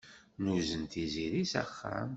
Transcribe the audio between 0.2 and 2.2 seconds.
Nuzen Tiziri s axxam.